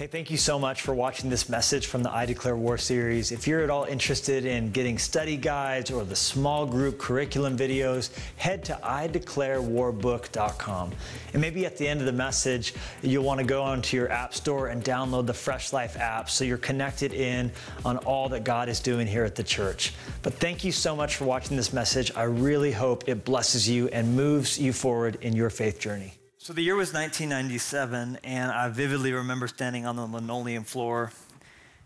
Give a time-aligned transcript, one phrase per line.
[0.00, 3.32] Hey, thank you so much for watching this message from the I Declare War series.
[3.32, 8.08] If you're at all interested in getting study guides or the small group curriculum videos,
[8.36, 10.92] head to ideclarewarbook.com.
[11.34, 14.32] And maybe at the end of the message, you'll want to go onto your app
[14.32, 17.52] store and download the Fresh Life app so you're connected in
[17.84, 19.92] on all that God is doing here at the church.
[20.22, 22.10] But thank you so much for watching this message.
[22.16, 26.14] I really hope it blesses you and moves you forward in your faith journey.
[26.42, 31.12] So the year was 1997, and I vividly remember standing on the linoleum floor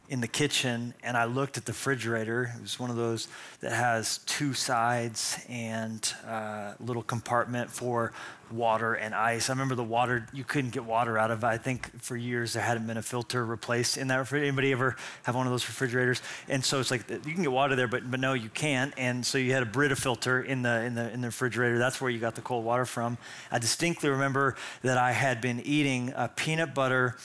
[0.08, 2.52] in the kitchen, and I looked at the refrigerator.
[2.56, 3.26] It was one of those
[3.60, 8.12] that has two sides and a uh, little compartment for
[8.50, 9.48] water and ice.
[9.48, 11.46] I remember the water, you couldn't get water out of it.
[11.46, 14.48] I think for years there hadn't been a filter replaced in that refrigerator.
[14.48, 16.20] Anybody ever have one of those refrigerators?
[16.48, 18.92] And so it's like you can get water there, but, but no, you can't.
[18.98, 21.78] And so you had a Brita filter in the, in, the, in the refrigerator.
[21.78, 23.16] That's where you got the cold water from.
[23.50, 27.16] I distinctly remember that I had been eating a peanut butter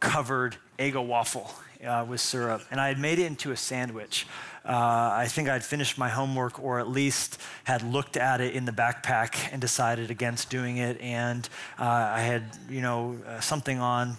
[0.00, 1.54] covered Eggo waffle
[1.84, 4.26] uh, with syrup, and I had made it into a sandwich.
[4.64, 8.64] Uh, I think I'd finished my homework, or at least had looked at it in
[8.64, 11.00] the backpack and decided against doing it.
[11.00, 14.16] And uh, I had, you know, uh, something on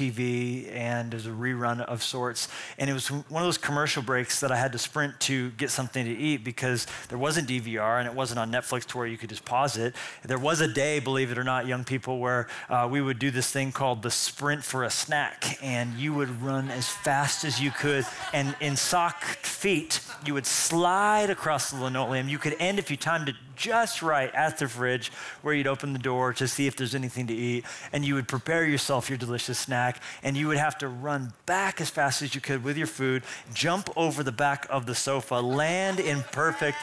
[0.00, 2.48] TV and there's a rerun of sorts.
[2.78, 5.70] And it was one of those commercial breaks that I had to sprint to get
[5.70, 9.18] something to eat because there wasn't DVR and it wasn't on Netflix to where you
[9.18, 9.94] could just pause it.
[10.24, 13.30] There was a day, believe it or not, young people, where uh, we would do
[13.30, 15.58] this thing called the sprint for a snack.
[15.62, 18.06] And you would run as fast as you could.
[18.32, 22.28] And in sock feet, you would slide across the linoleum.
[22.28, 25.92] You could end if you timed it just right at the fridge where you'd open
[25.92, 27.64] the door to see if there's anything to eat.
[27.92, 30.00] And you would prepare yourself your delicious snack.
[30.22, 33.22] And you would have to run back as fast as you could with your food,
[33.52, 36.78] jump over the back of the sofa, land in perfect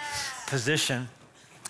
[0.48, 1.10] position.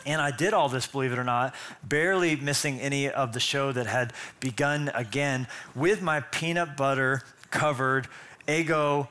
[0.06, 3.72] And I did all this, believe it or not, barely missing any of the show
[3.72, 8.08] that had begun again with my peanut butter covered
[8.48, 9.08] Eggo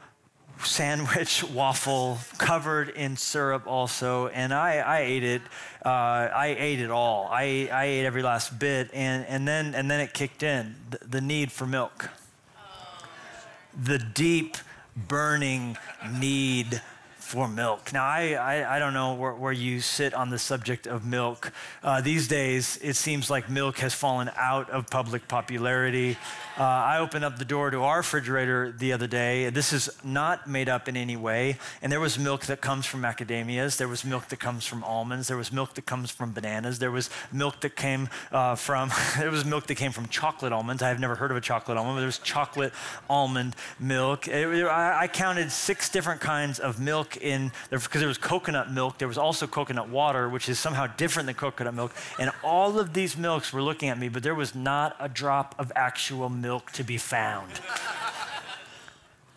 [0.65, 5.43] sandwich waffle covered in syrup also and i, I ate it
[5.85, 7.29] uh, i ate it all.
[7.31, 10.99] I, I ate every last bit and, and, then, and then it kicked in the,
[11.07, 12.11] the need for milk.
[13.81, 14.57] The deep
[14.97, 15.77] burning
[16.19, 16.83] need
[17.27, 17.93] for milk.
[17.93, 21.51] Now, I, I, I don't know where, where, you sit on the subject of milk.
[21.83, 26.17] Uh, these days, it seems like milk has fallen out of public popularity.
[26.57, 29.51] Uh, I opened up the door to our refrigerator the other day.
[29.51, 31.59] This is not made up in any way.
[31.83, 33.77] And there was milk that comes from macadamias.
[33.77, 35.27] There was milk that comes from almonds.
[35.27, 36.79] There was milk that comes from bananas.
[36.79, 40.81] There was milk that came uh, from, there was milk that came from chocolate almonds.
[40.81, 42.73] I have never heard of a chocolate almond, but there was chocolate
[43.11, 44.29] almond milk.
[44.29, 48.99] It, I, I counted six different kinds of milk in because there was coconut milk.
[48.99, 51.93] There was also coconut water, which is somehow different than coconut milk.
[52.19, 55.55] And all of these milks were looking at me, but there was not a drop
[55.59, 57.53] of actual milk to be found.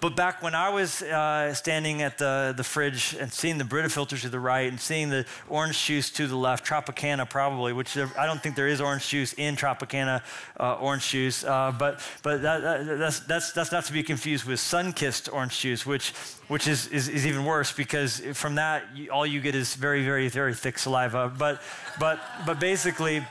[0.02, 3.90] But back when I was uh, standing at the, the fridge and seeing the Brita
[3.90, 7.94] filter to the right and seeing the orange juice to the left, Tropicana probably, which
[7.94, 10.22] there, I don't think there is orange juice in Tropicana
[10.58, 14.46] uh, orange juice, uh, but, but that, that, that's, that's, that's not to be confused
[14.46, 16.12] with sun-kissed orange juice, which,
[16.48, 20.30] which is, is, is even worse because from that, all you get is very, very,
[20.30, 21.30] very thick saliva.
[21.38, 21.62] But,
[22.00, 23.26] but, but basically,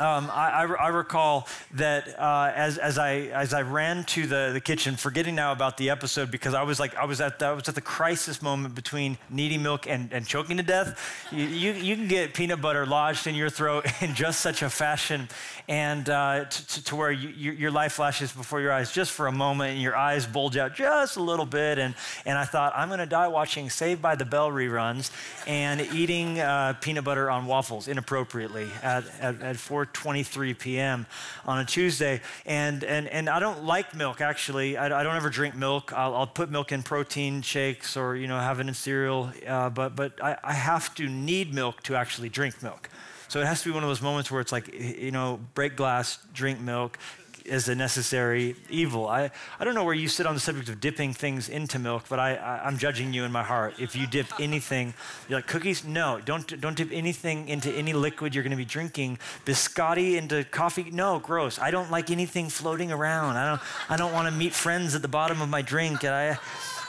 [0.00, 4.60] um, I, I, recall that uh, as, as, I, as I ran to the, the
[4.60, 7.52] kitchen, forgetting now about the episode because I was like, I was at the, I
[7.52, 11.26] was at the crisis moment between needing milk and, and choking to death.
[11.32, 14.70] You, you, you, can get peanut butter lodged in your throat in just such a
[14.70, 15.28] fashion
[15.68, 19.32] and uh, to, to, where you, your life flashes before your eyes just for a
[19.32, 21.78] moment and your eyes bulge out just a little bit.
[21.78, 21.94] And,
[22.24, 25.10] and I thought, I'm going to die watching Saved by the Bell reruns
[25.46, 31.06] and eating uh, peanut butter on waffles inappropriately at, at, at 4 4.23 p.m.
[31.44, 32.20] on a Tuesday.
[32.46, 34.76] And, and, and I don't like milk, actually.
[34.76, 35.92] I, I don't ever drink milk.
[35.92, 39.32] I'll, I'll, put milk in protein shakes or, you know, have it in cereal.
[39.46, 42.90] Uh, but but I, I have to need milk to actually drink milk.
[43.28, 45.76] So it has to be one of those moments where it's like, you know, break
[45.76, 46.98] glass, drink milk,
[47.48, 49.06] as a necessary evil.
[49.06, 52.04] I, I don't know where you sit on the subject of dipping things into milk,
[52.08, 53.74] but I, I, am judging you in my heart.
[53.78, 54.94] If you dip anything,
[55.28, 55.84] you're like cookies?
[55.84, 59.18] No, don't, don't dip anything into any liquid you're going to be drinking.
[59.44, 60.90] Biscotti into coffee?
[60.90, 61.58] No, gross.
[61.58, 63.36] I don't like anything floating around.
[63.36, 66.04] I don't, I don't want to meet friends at the bottom of my drink.
[66.04, 66.38] And I,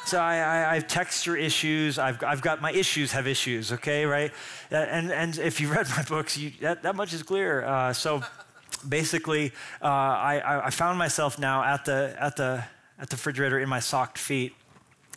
[0.06, 2.00] so I, I, I, have texture issues.
[2.00, 4.32] I've, I've got my issues have issues, okay, right?
[4.72, 7.64] And, and if you read my books, you, that, that much is clear.
[7.64, 8.24] Uh, so
[8.88, 12.64] basically, uh, I, I found myself now at the, at, the,
[13.00, 14.54] at the refrigerator in my socked feet,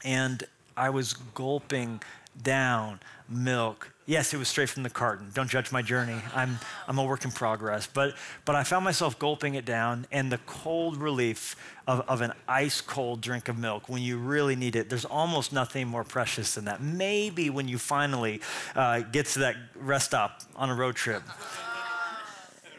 [0.04, 0.42] and
[0.76, 2.02] I was gulping
[2.42, 5.30] down milk Yes, it was straight from the carton.
[5.32, 6.20] Don't judge my journey.
[6.34, 7.86] I'm, I'm a work in progress.
[7.86, 11.54] But, but I found myself gulping it down, and the cold relief
[11.86, 15.52] of, of an ice cold drink of milk when you really need it, there's almost
[15.52, 16.82] nothing more precious than that.
[16.82, 18.40] Maybe when you finally
[18.74, 21.22] uh, get to that rest stop on a road trip.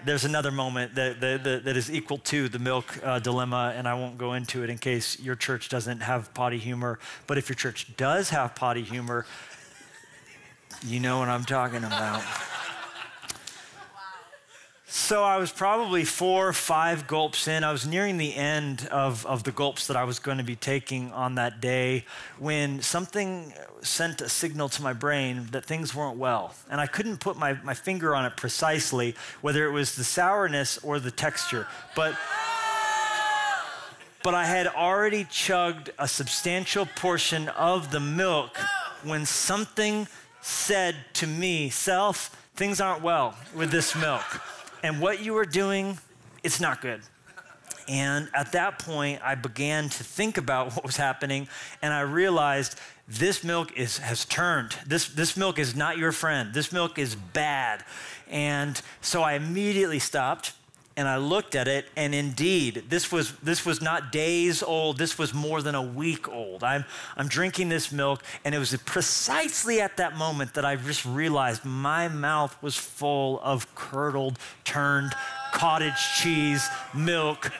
[0.06, 3.94] There's another moment that, that, that is equal to the milk uh, dilemma, and I
[3.94, 7.00] won't go into it in case your church doesn't have potty humor.
[7.26, 9.26] But if your church does have potty humor,
[10.86, 12.22] you know what I'm talking about.
[14.96, 17.64] So I was probably four or five gulps in.
[17.64, 20.56] I was nearing the end of, of the gulps that I was going to be
[20.56, 22.06] taking on that day
[22.38, 26.54] when something sent a signal to my brain that things weren't well.
[26.70, 30.78] And I couldn't put my, my finger on it precisely, whether it was the sourness
[30.84, 31.66] or the texture.
[31.96, 32.16] But,
[34.24, 38.56] but I had already chugged a substantial portion of the milk
[39.04, 40.08] when something
[40.44, 44.40] said to me, Self, things aren't well with this milk.
[44.84, 45.98] And what you are doing,
[46.44, 47.02] it's not good.
[47.88, 51.48] And at that point, I began to think about what was happening,
[51.82, 54.76] and I realized this milk is, has turned.
[54.86, 56.54] This, this milk is not your friend.
[56.54, 57.84] This milk is bad.
[58.30, 60.54] And so I immediately stopped
[60.96, 65.18] and I looked at it, and indeed, this was, this was not days old, this
[65.18, 66.64] was more than a week old.
[66.64, 66.86] I'm,
[67.18, 71.66] I'm drinking this milk, and it was precisely at that moment that I just realized
[71.66, 75.14] my mouth was full of curdled, turned
[75.52, 77.52] cottage cheese milk.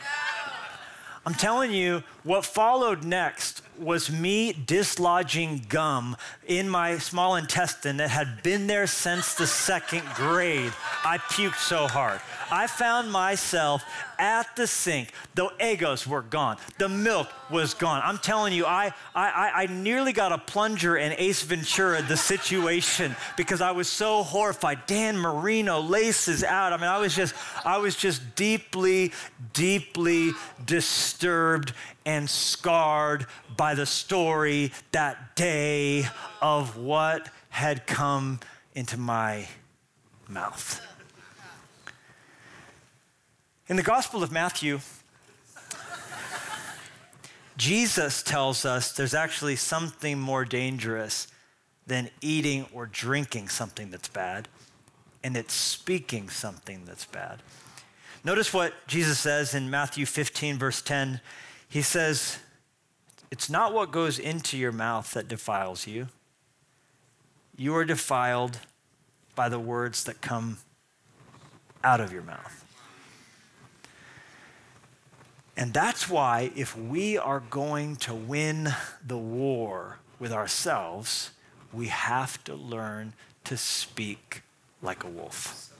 [1.26, 6.16] I'm telling you, what followed next was me dislodging gum
[6.46, 10.72] in my small intestine that had been there since the second grade.
[11.04, 12.22] I puked so hard.
[12.52, 13.84] I found myself
[14.20, 15.12] at the sink.
[15.34, 16.58] The Eggos were gone.
[16.78, 18.02] The milk was gone.
[18.06, 23.16] I'm telling you, I, I, I nearly got a plunger and Ace Ventura the situation
[23.36, 24.86] because I was so horrified.
[24.86, 26.74] Dan Marino laces out.
[26.74, 27.34] I mean, I was just,
[27.66, 29.12] I was just deeply,
[29.54, 30.32] deeply
[30.66, 31.74] disturbed
[32.06, 36.06] and scarred by the story that day
[36.42, 38.40] of what had come
[38.76, 39.48] into my
[40.28, 40.82] mouth.
[43.68, 44.80] In the Gospel of Matthew,
[47.56, 51.28] Jesus tells us there's actually something more dangerous
[51.86, 54.48] than eating or drinking something that's bad,
[55.24, 57.42] and it's speaking something that's bad.
[58.26, 61.20] Notice what Jesus says in Matthew 15, verse 10.
[61.74, 62.38] He says,
[63.32, 66.10] It's not what goes into your mouth that defiles you.
[67.58, 68.60] You are defiled
[69.34, 70.60] by the words that come
[71.84, 72.64] out of your mouth.
[75.58, 78.70] And that's why, if we are going to win
[79.04, 81.32] the war with ourselves,
[81.74, 83.14] we have to learn
[83.46, 84.44] to speak
[84.84, 85.73] like a wolf.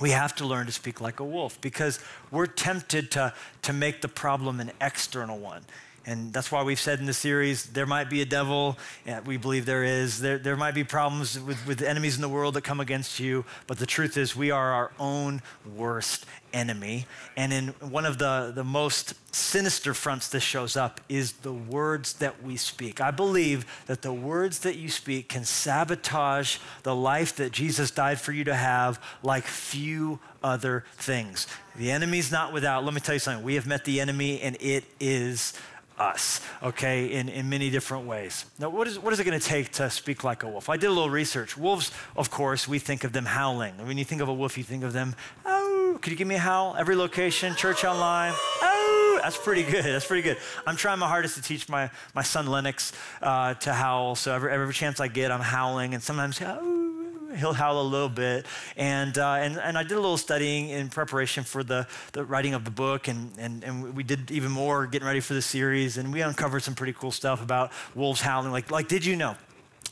[0.00, 1.98] We have to learn to speak like a wolf because
[2.30, 5.64] we're tempted to, to make the problem an external one.
[6.08, 8.78] And that's why we've said in the series there might be a devil.
[9.26, 10.20] We believe there is.
[10.20, 13.44] There, there might be problems with, with enemies in the world that come against you.
[13.66, 15.42] But the truth is, we are our own
[15.76, 16.24] worst
[16.54, 17.06] enemy.
[17.36, 22.14] And in one of the, the most sinister fronts this shows up is the words
[22.14, 23.02] that we speak.
[23.02, 28.18] I believe that the words that you speak can sabotage the life that Jesus died
[28.18, 31.46] for you to have like few other things.
[31.76, 32.82] The enemy's not without.
[32.82, 33.44] Let me tell you something.
[33.44, 35.52] We have met the enemy, and it is
[36.00, 38.44] us, okay, in, in many different ways.
[38.58, 40.68] Now, what is, what is it going to take to speak like a wolf?
[40.68, 41.56] I did a little research.
[41.56, 43.74] Wolves, of course, we think of them howling.
[43.86, 46.36] When you think of a wolf, you think of them, oh, could you give me
[46.36, 46.76] a howl?
[46.78, 49.84] Every location, church online, oh, that's pretty good.
[49.84, 50.38] That's pretty good.
[50.66, 54.14] I'm trying my hardest to teach my, my son Lennox uh, to howl.
[54.14, 56.77] So every, every chance I get, I'm howling, and sometimes, oh,
[57.36, 58.46] he'll howl a little bit.
[58.76, 62.54] And, uh, and, and I did a little studying in preparation for the, the writing
[62.54, 65.98] of the book, and, and, and we did even more getting ready for the series,
[65.98, 68.52] and we uncovered some pretty cool stuff about wolves howling.
[68.52, 69.36] Like, like did you know?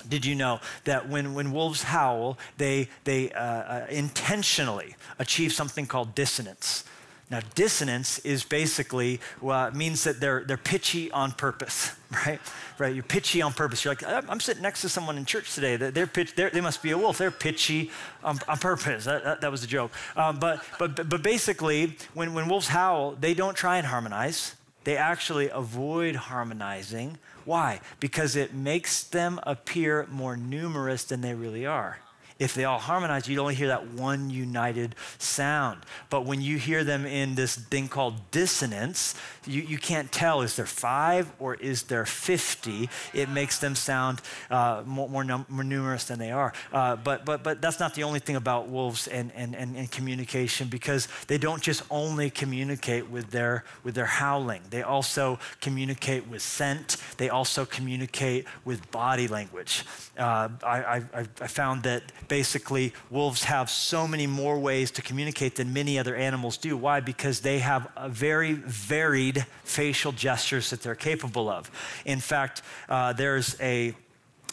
[0.09, 5.87] Did you know that when, when wolves howl, they, they uh, uh, intentionally achieve something
[5.87, 6.85] called dissonance?
[7.29, 11.93] Now, dissonance is basically uh, means that they're, they're pitchy on purpose,
[12.27, 12.39] right?
[12.79, 12.95] Right?
[12.95, 13.85] You're pitchy on purpose.
[13.85, 15.77] You're like, I'm sitting next to someone in church today.
[15.77, 17.19] They're pitch, they're, they must be a wolf.
[17.19, 17.91] They're pitchy
[18.23, 19.07] on, on purpose.
[19.07, 19.91] That, that, that, was a joke.
[20.17, 24.55] Um, but, but, but basically, when, when wolves howl, they don't try and harmonize.
[24.85, 27.19] They actually avoid harmonizing.
[27.45, 27.81] Why?
[27.99, 31.99] Because it makes them appear more numerous than they really are
[32.39, 35.81] if they all harmonize, you'd only hear that one united sound.
[36.11, 39.15] But when you hear them in this thing called dissonance,
[39.47, 42.91] you, you can't tell is there five or is there 50?
[43.15, 46.53] It makes them sound uh, more, more, num- more, numerous than they are.
[46.73, 49.91] Uh, but, but, but that's not the only thing about wolves and, and, and, and
[49.91, 56.27] communication because they don't just only communicate with their, with their howling, they also communicate
[56.29, 59.85] with scent, they also communicate with body language.
[60.19, 65.57] Uh, I, I, I found that basically wolves have so many more ways to communicate
[65.57, 66.77] than many other animals do.
[66.77, 67.01] Why?
[67.01, 71.71] Because they have very varied facial gestures that they're capable of.
[72.05, 73.95] In fact, uh, there's a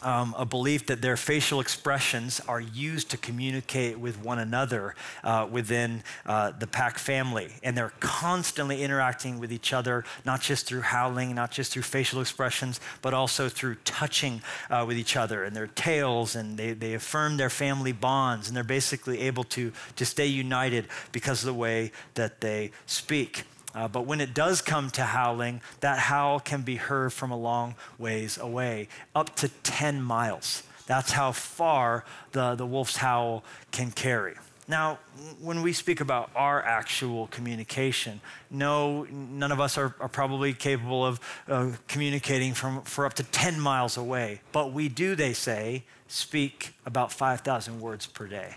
[0.04, 5.48] um, a belief that their facial expressions are used to communicate with one another uh,
[5.50, 7.52] within uh, the pack family.
[7.62, 12.20] And they're constantly interacting with each other, not just through howling, not just through facial
[12.20, 16.36] expressions, but also through touching uh, with each other and their tails.
[16.36, 18.48] And they, they affirm their family bonds.
[18.48, 23.44] And they're basically able to, to stay united because of the way that they speak.
[23.74, 27.36] Uh, but when it does come to howling, that howl can be heard from a
[27.36, 30.62] long ways away, up to 10 miles.
[30.86, 34.34] That's how far the, the wolf's howl can carry.
[34.66, 34.98] Now,
[35.42, 41.04] when we speak about our actual communication, no, none of us are, are probably capable
[41.04, 44.40] of uh, communicating from, for up to 10 miles away.
[44.52, 48.54] But we do, they say, speak about 5,000 words per day,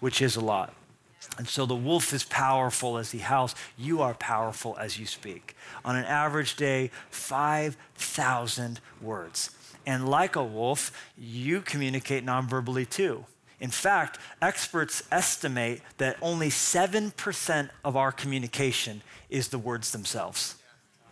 [0.00, 0.74] which is a lot.
[1.36, 3.54] And so the wolf is powerful as he howls.
[3.76, 5.54] You are powerful as you speak.
[5.84, 9.50] On an average day, 5,000 words.
[9.86, 13.24] And like a wolf, you communicate nonverbally too.
[13.60, 20.56] In fact, experts estimate that only 7% of our communication is the words themselves.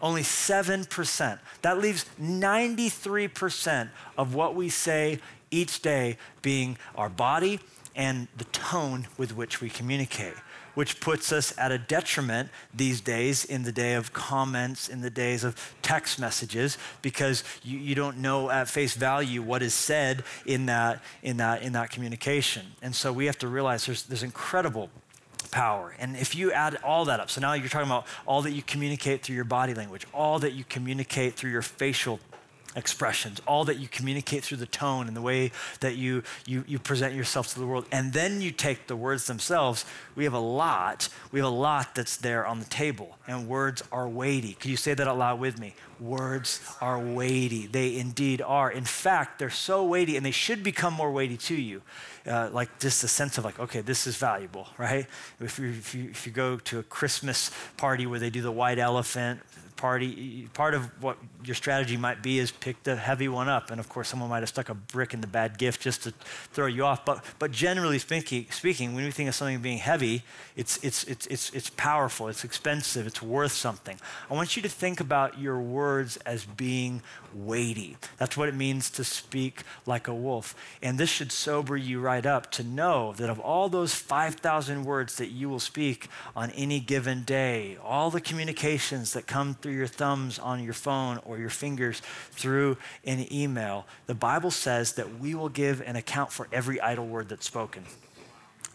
[0.01, 1.39] Only 7%.
[1.63, 5.21] That leaves 93% of what we say
[5.51, 7.61] each day being our body
[7.97, 10.35] and the tone with which we communicate,
[10.75, 15.11] which puts us at a detriment these days in the day of comments, in the
[15.11, 20.23] days of text messages, because you, you don't know at face value what is said
[20.45, 22.67] in that, in, that, in that communication.
[22.83, 24.91] And so we have to realize there's, there's incredible
[25.51, 25.95] power.
[25.99, 28.63] And if you add all that up, so now you're talking about all that you
[28.63, 32.21] communicate through your body language, all that you communicate through your facial
[32.77, 36.79] expressions, all that you communicate through the tone and the way that you, you, you
[36.79, 37.87] present yourself to the world.
[37.91, 39.85] And then you take the words themselves.
[40.15, 41.09] We have a lot.
[41.33, 43.17] We have a lot that's there on the table.
[43.27, 44.53] And words are weighty.
[44.53, 45.75] Can you say that out loud with me?
[45.99, 47.67] Words are weighty.
[47.67, 48.71] They indeed are.
[48.71, 51.81] In fact, they're so weighty, and they should become more weighty to you.
[52.27, 55.07] Uh, like just a sense of like, okay, this is valuable, right?
[55.41, 58.53] If you, if you, if you go to a Christmas party where they do the
[58.53, 59.41] white elephant,
[59.77, 63.71] party, part of what your strategy might be is pick the heavy one up.
[63.71, 66.13] And of course, someone might have stuck a brick in the bad gift just to
[66.53, 67.05] throw you off.
[67.05, 70.23] But, but generally speaking, when we think of something being heavy,
[70.57, 73.99] it's, it's, it's, it's, it's powerful, it's expensive, it's worth something.
[74.31, 77.03] I want you to think about your words as being
[77.35, 77.97] weighty.
[78.17, 80.55] That's what it means to speak like a wolf.
[80.83, 85.17] And this should sober you right up to know that of all those 5,000 words
[85.17, 89.87] that you will speak on any given day, all the communications that come through your
[89.87, 95.35] thumbs on your phone or your fingers through an email, the Bible says that we
[95.35, 97.85] will give an account for every idle word that's spoken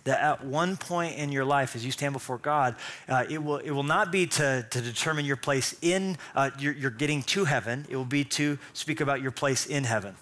[0.03, 2.75] that at one point in your life, as you stand before God,
[3.07, 6.74] uh, it, will, it will not be to, to determine your place in, uh, you're,
[6.74, 7.86] you're getting to heaven.
[7.88, 10.15] It will be to speak about your place in heaven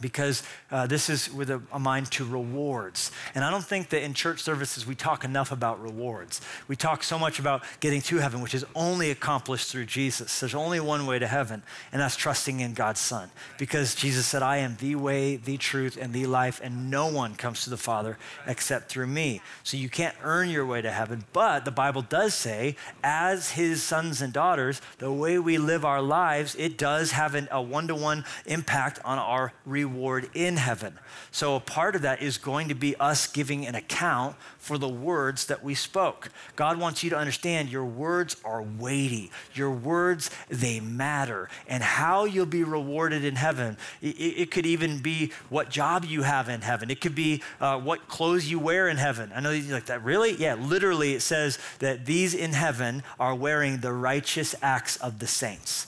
[0.00, 3.12] because uh, this is with a, a, mind to rewards.
[3.34, 6.40] And I don't think that in church services we talk enough about rewards.
[6.68, 10.40] We talk so much about getting to heaven, which is only accomplished through Jesus.
[10.40, 11.62] There's only one way to heaven,
[11.92, 13.30] and that's trusting in God's Son.
[13.58, 17.34] Because Jesus said, I am the way, the truth, and the life, and no one
[17.34, 19.40] comes to the Father except through me.
[19.62, 23.82] So you can't earn your way to heaven, but the Bible does say, as his
[23.82, 27.88] sons and daughters, the way we live our lives, it does have an, a one
[27.88, 30.98] to one impact on our reward reward in heaven.
[31.30, 34.88] So, a part of that is going to be us giving an account for the
[34.88, 36.28] words that we spoke.
[36.56, 42.24] God wants you to understand your words are weighty, your words, they matter, and how
[42.24, 43.76] you'll be rewarded in heaven.
[44.02, 47.78] It, it could even be what job you have in heaven, it could be uh,
[47.78, 49.30] what clothes you wear in heaven.
[49.34, 50.02] I know you're like that.
[50.02, 50.34] Really?
[50.34, 55.26] Yeah, literally, it says that these in heaven are wearing the righteous acts of the
[55.26, 55.86] saints.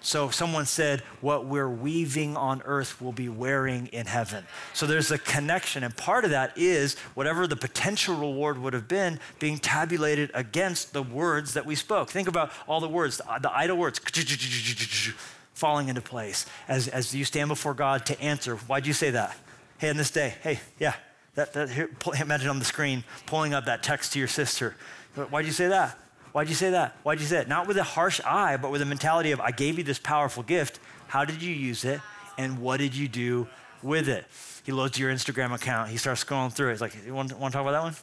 [0.00, 4.44] So someone said, what we're weaving on earth will be wearing in heaven.
[4.72, 5.82] So there's a connection.
[5.82, 10.92] And part of that is whatever the potential reward would have been being tabulated against
[10.92, 12.10] the words that we spoke.
[12.10, 13.98] Think about all the words, the, idle words
[15.54, 18.54] falling into place as, as you stand before God to answer.
[18.56, 19.36] Why'd you say that?
[19.78, 20.94] Hey, on this day, hey, yeah,
[21.34, 21.90] That, that here,
[22.20, 24.76] imagine on the screen pulling up that text to your sister.
[25.14, 25.98] Why'd you say that?
[26.32, 26.96] Why'd you say that?
[27.02, 27.48] Why'd you say it?
[27.48, 30.42] Not with a harsh eye, but with a mentality of, I gave you this powerful
[30.42, 30.80] gift.
[31.06, 32.00] How did you use it?
[32.36, 33.48] And what did you do
[33.82, 34.26] with it?
[34.64, 35.88] He loads your Instagram account.
[35.90, 36.72] He starts scrolling through it.
[36.72, 37.96] He's like, You want, want to talk about that one?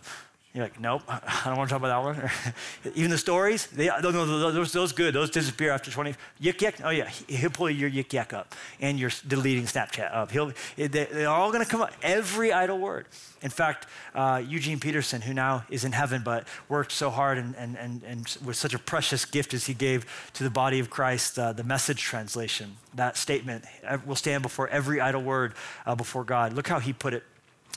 [0.55, 2.93] You're like, nope, I don't want to talk about that one.
[2.95, 5.13] Even the stories, they, those, those good.
[5.13, 6.15] Those disappear after 20.
[6.41, 10.31] Yik yak, oh yeah, he'll pull your yik yak up and your deleting Snapchat up.
[10.31, 13.07] He'll, they, they're all going to come up, every idle word.
[13.41, 17.53] In fact, uh, Eugene Peterson, who now is in heaven but worked so hard and,
[17.57, 20.89] and, and, and with such a precious gift as he gave to the body of
[20.89, 23.65] Christ, uh, the message translation, that statement
[24.05, 25.53] will stand before every idle word
[25.85, 26.53] uh, before God.
[26.53, 27.23] Look how he put it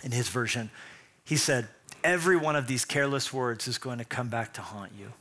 [0.04, 0.70] in his version.
[1.24, 1.68] He said,
[2.08, 5.12] every one of these careless words is going to come back to haunt you.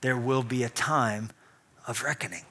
[0.00, 1.30] There will be a time
[1.86, 2.44] of reckoning.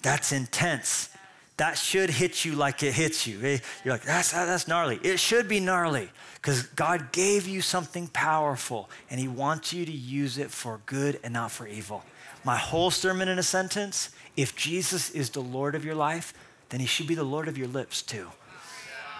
[0.00, 1.10] That's intense.
[1.58, 3.38] That should hit you like it hits you.
[3.42, 3.58] Eh?
[3.84, 4.98] You're like, that's, that's gnarly.
[5.02, 9.92] It should be gnarly because God gave you something powerful and He wants you to
[9.92, 12.02] use it for good and not for evil.
[12.42, 16.32] My whole sermon in a sentence if Jesus is the Lord of your life,
[16.70, 18.28] then He should be the Lord of your lips too.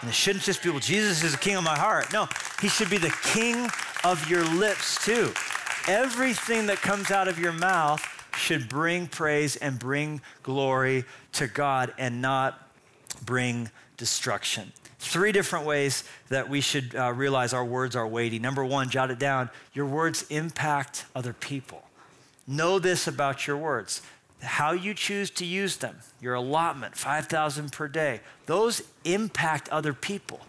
[0.03, 2.13] And it shouldn't just be, well, Jesus is the king of my heart.
[2.13, 2.29] No,
[2.61, 3.71] he should be the king
[4.05, 5.33] of your lips too.
[5.89, 8.05] Everything that comes out of your mouth
[8.37, 12.69] should bring praise and bring glory to God and not
[13.25, 14.73] bring destruction.
[14.99, 18.39] Three different ways that we should uh, realize our words are weighty.
[18.39, 21.83] Number one, jot it down your words impact other people.
[22.47, 24.03] Know this about your words
[24.43, 30.41] how you choose to use them, your allotment, 5,000 per day, those impact other people.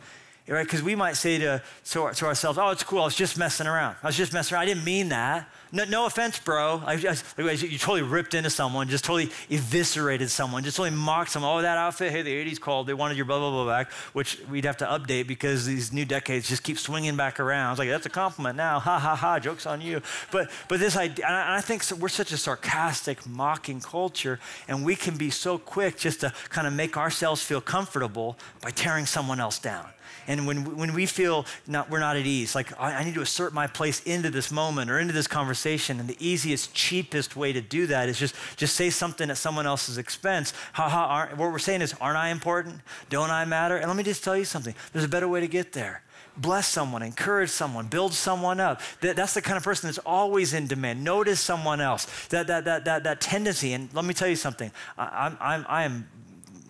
[0.45, 0.63] Right?
[0.63, 3.65] Because we might say to, to, to, ourselves, oh, it's cool, I was just messing
[3.65, 3.95] around.
[4.03, 4.63] I was just messing around.
[4.63, 5.47] I didn't mean that.
[5.71, 6.83] No, no offense, bro.
[6.85, 11.57] I just, you totally ripped into someone, just totally eviscerated someone, just totally mocked someone.
[11.57, 14.37] Oh, that outfit, hey, the 80s called, they wanted your blah, blah, blah back, which
[14.51, 17.71] we'd have to update because these new decades just keep swinging back around.
[17.71, 18.79] It's like, that's a compliment now.
[18.79, 20.01] Ha, ha, ha, joke's on you.
[20.29, 24.95] But, but this idea, and I think we're such a sarcastic, mocking culture, and we
[24.95, 29.39] can be so quick just to kind of make ourselves feel comfortable by tearing someone
[29.39, 29.87] else down.
[30.27, 33.21] And when, when we feel not, we're not at ease, like I, I need to
[33.21, 37.53] assert my place into this moment or into this conversation, and the easiest, cheapest way
[37.53, 40.53] to do that is just, just say something at someone else's expense.
[40.73, 42.81] Ha ha, what we're saying is, aren't I important?
[43.09, 43.77] Don't I matter?
[43.77, 46.03] And let me just tell you something there's a better way to get there
[46.37, 48.81] bless someone, encourage someone, build someone up.
[49.01, 51.03] That, that's the kind of person that's always in demand.
[51.03, 52.27] Notice someone else.
[52.27, 55.65] That, that, that, that, that tendency, and let me tell you something, I, I'm, I'm,
[55.69, 56.07] I am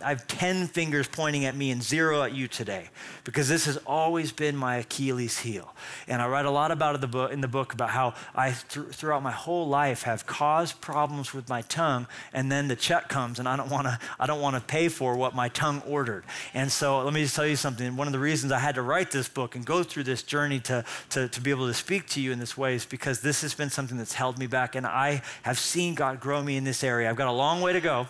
[0.01, 2.89] I have 10 fingers pointing at me and zero at you today
[3.23, 5.73] because this has always been my Achilles heel.
[6.07, 9.23] And I write a lot about it in the book about how I, th- throughout
[9.23, 13.47] my whole life, have caused problems with my tongue, and then the check comes, and
[13.47, 13.99] I don't want to.
[14.19, 16.23] I don't want to pay for what my tongue ordered.
[16.53, 17.95] And so, let me just tell you something.
[17.95, 20.59] One of the reasons I had to write this book and go through this journey
[20.61, 23.41] to, to, to be able to speak to you in this way is because this
[23.41, 26.63] has been something that's held me back, and I have seen God grow me in
[26.63, 27.09] this area.
[27.09, 28.07] I've got a long way to go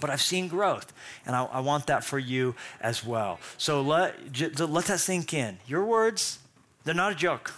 [0.00, 0.92] but I've seen growth,
[1.26, 3.38] and I, I, want that for you as well.
[3.58, 5.58] So let, j- let that sink in.
[5.66, 6.40] Your words,
[6.84, 7.54] they're not a joke,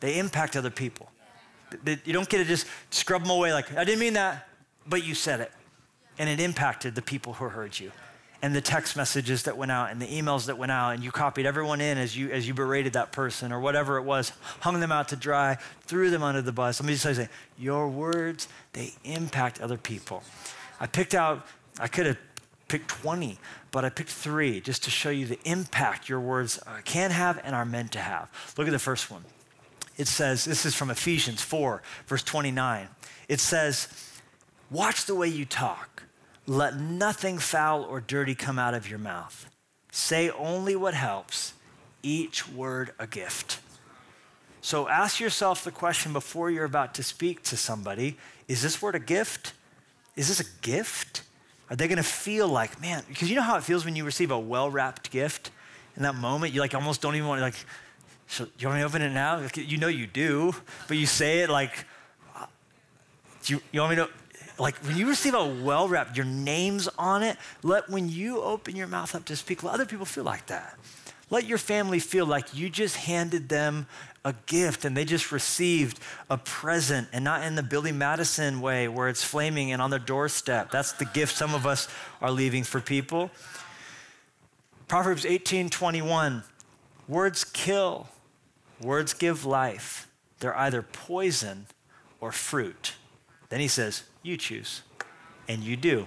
[0.00, 1.10] they impact other people.
[1.82, 4.48] They, you don't get to just scrub them away like, I didn't mean that,
[4.86, 5.52] but you said it.
[6.18, 7.92] And it impacted the people who heard you.
[8.40, 11.10] And the text messages that went out and the emails that went out, and you
[11.10, 14.78] copied everyone in as you, as you berated that person or whatever it was, hung
[14.78, 16.80] them out to dry, threw them under the bus.
[16.80, 20.22] Let me just say your words, they impact other people.
[20.80, 21.44] I picked out
[21.78, 22.18] I could have
[22.68, 23.38] picked 20,
[23.70, 27.40] but I picked three just to show you the impact your words uh, can have
[27.42, 28.30] and are meant to have.
[28.56, 29.24] Look at the first one.
[29.96, 32.88] It says, this is from Ephesians 4, verse 29.
[33.28, 33.88] It says,
[34.70, 36.04] Watch the way you talk.
[36.46, 39.50] Let nothing foul or dirty come out of your mouth.
[39.90, 41.54] Say only what helps,
[42.02, 43.60] each word a gift.
[44.60, 48.94] So ask yourself the question before you're about to speak to somebody is this word
[48.94, 49.52] a gift?
[50.16, 51.22] Is this a gift?
[51.70, 54.04] Are they going to feel like, man, because you know how it feels when you
[54.04, 55.50] receive a well wrapped gift?
[55.96, 57.56] In that moment, you like almost don't even want to, like,
[58.28, 59.44] so you want me to open it now?
[59.54, 60.54] You know you do,
[60.86, 61.84] but you say it like,
[62.36, 62.46] uh,
[63.42, 64.08] do you, you want me to,
[64.58, 68.76] like when you receive a well wrapped, your name's on it, let when you open
[68.76, 70.78] your mouth up to speak, let other people feel like that.
[71.30, 73.86] Let your family feel like you just handed them
[74.28, 75.98] a gift and they just received
[76.30, 79.98] a present and not in the Billy Madison way where it's flaming and on their
[79.98, 80.70] doorstep.
[80.70, 81.88] That's the gift some of us
[82.20, 83.30] are leaving for people.
[84.86, 86.44] Proverbs 18:21
[87.08, 88.08] Words kill,
[88.82, 90.08] words give life.
[90.40, 91.66] They're either poison
[92.20, 92.94] or fruit.
[93.48, 94.82] Then he says, You choose.
[95.48, 96.06] And you do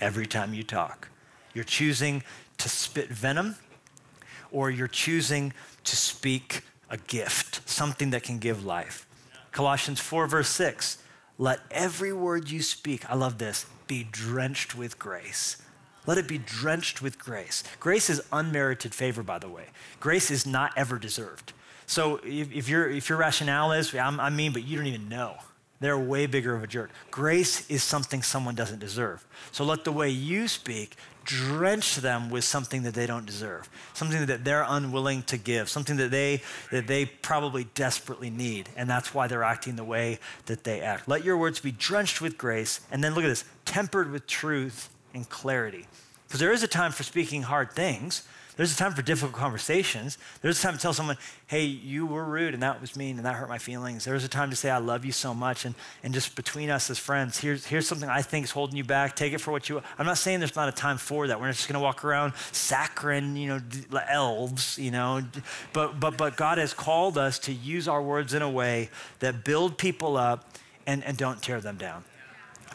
[0.00, 1.08] every time you talk.
[1.52, 2.22] You're choosing
[2.58, 3.56] to spit venom
[4.52, 5.52] or you're choosing
[5.84, 9.06] to speak a gift, something that can give life.
[9.52, 10.98] Colossians 4, verse 6
[11.38, 15.56] let every word you speak, I love this, be drenched with grace.
[16.04, 17.62] Let it be drenched with grace.
[17.78, 19.66] Grace is unmerited favor, by the way.
[20.00, 21.52] Grace is not ever deserved.
[21.86, 25.08] So if, if, your, if your rationale is, I'm, I mean, but you don't even
[25.08, 25.36] know,
[25.80, 26.90] they're way bigger of a jerk.
[27.10, 29.24] Grace is something someone doesn't deserve.
[29.52, 34.24] So let the way you speak drench them with something that they don't deserve, something
[34.26, 38.68] that they're unwilling to give, something that they, that they probably desperately need.
[38.76, 41.06] And that's why they're acting the way that they act.
[41.06, 44.88] Let your words be drenched with grace, and then look at this tempered with truth
[45.12, 45.86] and clarity.
[46.26, 48.26] Because there is a time for speaking hard things,
[48.58, 50.18] there's a time for difficult conversations.
[50.42, 51.16] There's a time to tell someone,
[51.46, 54.04] hey, you were rude and that was mean and that hurt my feelings.
[54.04, 55.64] There's a time to say, I love you so much.
[55.64, 58.82] And, and just between us as friends, here's, here's something I think is holding you
[58.82, 59.14] back.
[59.14, 61.38] Take it for what you I'm not saying there's not a time for that.
[61.38, 65.22] We're not just going to walk around saccharine, you know, elves, you know.
[65.72, 68.90] But, but, but God has called us to use our words in a way
[69.20, 70.50] that build people up
[70.84, 72.02] and, and don't tear them down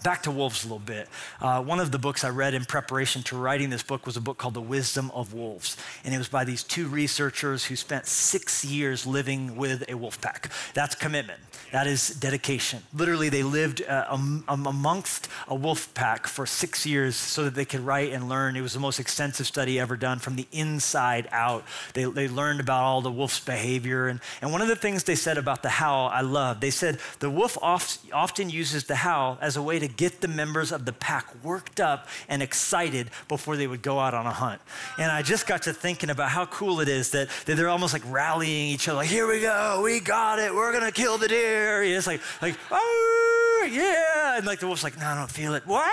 [0.04, 1.08] back to wolves a little bit.
[1.42, 4.22] Uh, one of the books I read in preparation to writing this book was a
[4.22, 5.78] book called The Wisdom of Wolves.
[6.04, 10.20] And it was by these two researchers who spent six years living with a wolf
[10.22, 10.52] pack.
[10.74, 11.40] That's commitment.
[11.72, 12.84] That is dedication.
[12.94, 17.66] Literally, they lived uh, um, amongst a wolf pack for six years so that they
[17.66, 18.56] could write and learn.
[18.56, 21.64] It was the most extensive study ever done from the inside out.
[21.94, 24.08] They, they learned about all the wolf's behavior.
[24.08, 27.00] And, and one of the things they said about the howl, I love, they said
[27.20, 30.86] the wolf oft, often uses the howl as a way to get the members of
[30.86, 34.62] the pack worked up and excited before they would go out on a hunt.
[34.98, 37.94] And I just got to thinking about how cool it is that, that they're almost
[37.94, 41.28] like rallying each other, like, here we go, we got it, we're gonna kill the
[41.28, 41.84] deer.
[41.84, 44.38] It's like, like, oh, yeah.
[44.38, 45.66] And like the wolf's like, no, I don't feel it.
[45.66, 45.90] Wow.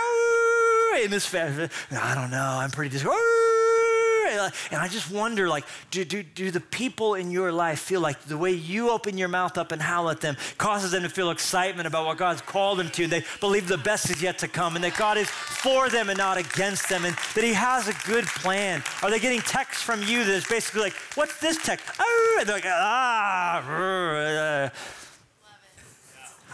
[1.02, 2.58] In this no, I don't know.
[2.58, 3.06] I'm pretty just,
[4.30, 8.20] and I just wonder, like, do, do, do the people in your life feel like
[8.22, 11.30] the way you open your mouth up and howl at them causes them to feel
[11.30, 13.06] excitement about what God's called them to?
[13.06, 16.18] They believe the best is yet to come and that God is for them and
[16.18, 18.82] not against them and that He has a good plan.
[19.02, 21.86] Are they getting texts from you that is basically like, what's this text?
[21.98, 24.70] Oh, they're like, ah.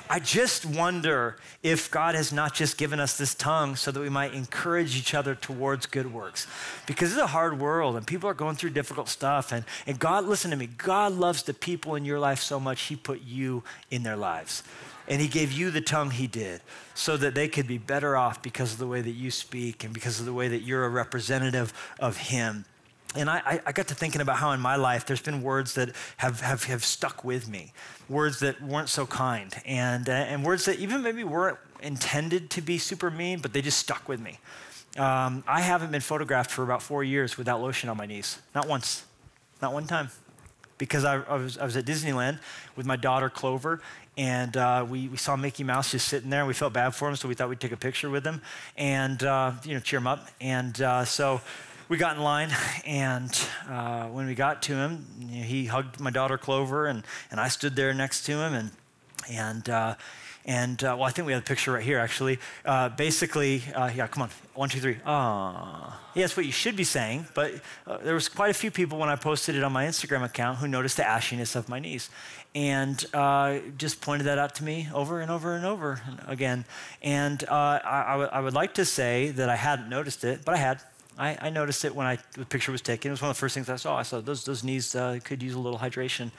[0.08, 4.08] I just wonder if God has not just given us this tongue so that we
[4.08, 6.46] might encourage each other towards good works.
[6.86, 9.50] Because it's a hard world and people are going through difficult stuff.
[9.50, 12.82] And, and God, listen to me, God loves the people in your life so much,
[12.82, 14.62] He put you in their lives.
[15.08, 16.60] And He gave you the tongue He did
[16.94, 19.92] so that they could be better off because of the way that you speak and
[19.92, 22.64] because of the way that you're a representative of Him
[23.16, 25.90] and I, I, got to thinking about how in my life there's been words that
[26.18, 27.72] have, have, have stuck with me,
[28.09, 32.61] words that weren't so kind, and, uh, and words that even maybe weren't intended to
[32.61, 34.38] be super mean, but they just stuck with me.
[34.98, 38.66] Um, I haven't been photographed for about four years without lotion on my knees, not
[38.68, 39.05] once,
[39.61, 40.11] not one time.
[40.79, 42.38] Because I, I, was, I was at Disneyland
[42.76, 43.81] with my daughter Clover,
[44.18, 47.09] and uh, we, we saw Mickey Mouse just sitting there, and we felt bad for
[47.09, 48.42] him, so we thought we'd take a picture with him
[48.76, 50.29] and uh, you know cheer him up.
[50.40, 51.40] And uh, so
[51.88, 52.51] we got in line,
[52.85, 53.31] and
[53.68, 57.38] uh, when we got to him, you know, he hugged my daughter Clover, and, and
[57.38, 58.70] I stood there next to him, and
[59.31, 59.94] and uh,
[60.44, 62.38] and uh, well, I think we have a picture right here, actually.
[62.64, 64.99] Uh, basically, uh, yeah, come on, one, two, three.
[65.07, 67.27] Ah, yeah, that's what you should be saying.
[67.35, 67.55] But
[67.87, 70.59] uh, there was quite a few people when I posted it on my Instagram account
[70.59, 72.11] who noticed the ashiness of my knees,
[72.55, 72.99] and
[73.79, 76.64] just pointed that out to me over and over and over again.
[77.01, 80.81] And I would like to say that I hadn't noticed it, but I had.
[81.18, 83.11] I, I, noticed it when I, the picture was taken.
[83.11, 83.96] It was one of the first things I saw.
[83.96, 86.31] I saw those, those knees uh, could use a little hydration.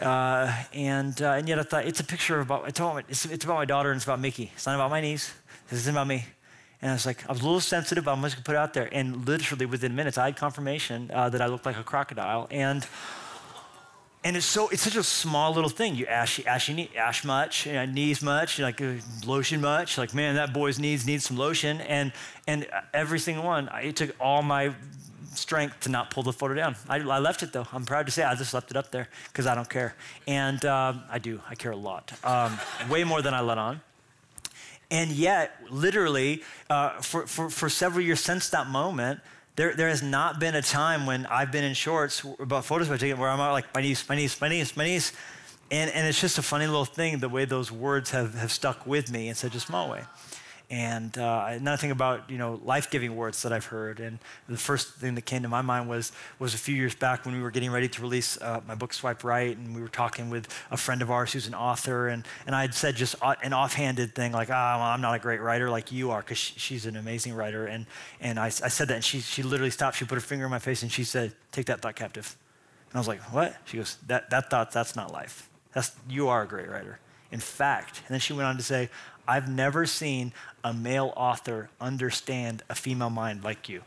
[0.00, 3.44] Uh, and, uh, and yet I thought, it's a picture about, it's about, it's, it's
[3.44, 4.50] about my daughter and it's about Mickey.
[4.54, 5.32] It's not about my knees.
[5.70, 6.26] This isn't about me.
[6.80, 8.54] And I was like, I was a little sensitive, but I'm just going to put
[8.54, 8.88] it out there.
[8.92, 12.46] And literally within minutes, I had confirmation uh, that I looked like a crocodile.
[12.50, 12.86] And
[14.28, 15.94] and it's so it's such a small little thing.
[15.94, 19.96] You ash ash, ash much, you know, knees much, like uh, lotion much.
[19.96, 21.80] Like man, that boy's knees needs some lotion.
[21.80, 22.12] And
[22.46, 24.74] and every single one, it took all my
[25.32, 26.76] strength to not pull the photo down.
[26.90, 27.66] I, I left it though.
[27.72, 29.94] I'm proud to say I just left it up there because I don't care.
[30.26, 31.40] And um, I do.
[31.48, 32.58] I care a lot, um,
[32.90, 33.80] way more than I let on.
[34.90, 39.20] And yet, literally, uh, for, for, for several years since that moment,
[39.58, 43.00] there, there has not been a time when I've been in shorts about photos I've
[43.00, 45.12] taken where I'm like, my niece, my niece, my niece, my niece.
[45.72, 48.86] And, and it's just a funny little thing, the way those words have, have stuck
[48.86, 50.04] with me in such a small way.
[50.70, 54.94] And uh, another thing about you know life-giving words that I've heard, and the first
[54.94, 57.50] thing that came to my mind was was a few years back when we were
[57.50, 60.76] getting ready to release uh, my book Swipe Right, and we were talking with a
[60.76, 64.32] friend of ours who's an author, and and I had said just an offhanded thing
[64.32, 66.96] like, ah, well, I'm not a great writer like you are, because she, she's an
[66.96, 67.86] amazing writer, and
[68.20, 70.50] and I, I said that, and she she literally stopped, she put her finger in
[70.50, 72.36] my face, and she said, take that thought captive,
[72.90, 73.56] and I was like, what?
[73.64, 75.48] She goes, that that thought that's not life.
[75.72, 76.98] That's you are a great writer.
[77.30, 78.88] In fact, and then she went on to say,
[79.28, 80.32] I've never seen
[80.64, 83.82] a male author understand a female mind like you.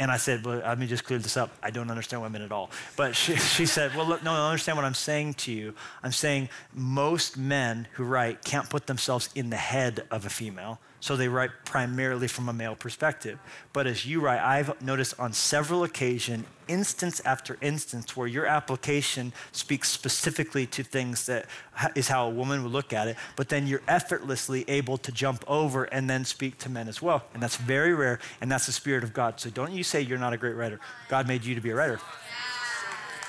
[0.00, 1.50] And I said, well, let me just clear this up.
[1.60, 2.70] I don't understand women at all.
[2.96, 5.74] But she, she said, well, look, no, I understand what I'm saying to you.
[6.04, 10.78] I'm saying most men who write can't put themselves in the head of a female.
[11.00, 13.38] So they write primarily from a male perspective.
[13.72, 19.32] But as you write, I've noticed on several occasions, instance after instance, where your application
[19.52, 21.46] speaks specifically to things that
[21.94, 25.44] is how a woman would look at it, but then you're effortlessly able to jump
[25.46, 27.22] over and then speak to men as well.
[27.32, 29.38] And that's very rare, and that's the Spirit of God.
[29.40, 30.80] So don't you say you're not a great writer.
[31.08, 32.00] God made you to be a writer.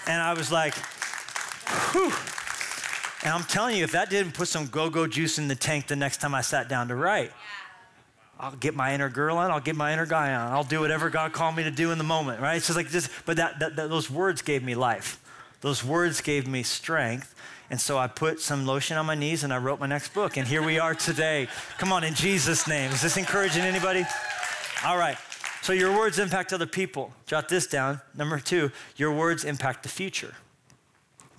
[0.08, 0.74] And I was like,
[1.92, 2.12] whew.
[3.24, 5.88] And I'm telling you, if that didn't put some go go juice in the tank
[5.88, 7.32] the next time I sat down to write,
[8.40, 11.10] I'll get my inner girl on, I'll get my inner guy on, I'll do whatever
[11.10, 12.62] God called me to do in the moment, right?
[12.62, 15.20] So it's like this, but that, that, that, those words gave me life.
[15.62, 17.36] Those words gave me strength.
[17.70, 20.38] And so I put some lotion on my knees and I wrote my next book.
[20.38, 21.48] And here we are today.
[21.78, 22.92] Come on, in Jesus' name.
[22.92, 24.06] Is this encouraging anybody?
[24.86, 25.18] All right.
[25.62, 27.14] So your words impact other people.
[27.28, 28.02] Jot this down.
[28.16, 30.34] Number two, your words impact the future.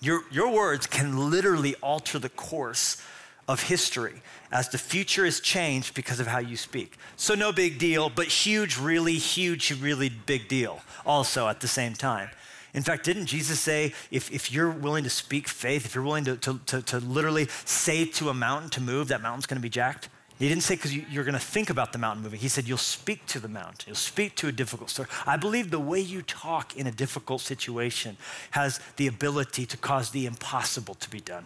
[0.00, 3.02] Your, your words can literally alter the course
[3.50, 6.96] of history as the future is changed because of how you speak.
[7.16, 11.94] So, no big deal, but huge, really huge, really big deal also at the same
[11.94, 12.30] time.
[12.72, 16.24] In fact, didn't Jesus say, if, if you're willing to speak faith, if you're willing
[16.24, 19.68] to, to, to, to literally say to a mountain to move, that mountain's gonna be
[19.68, 20.08] jacked?
[20.38, 22.40] He didn't say because you, are going to think about the mountain moving.
[22.40, 23.84] He said you'll speak to the mountain.
[23.88, 25.06] You'll speak to a difficult story.
[25.26, 28.16] I believe the way you talk in a difficult situation
[28.52, 31.44] has the ability to cause the impossible to be done.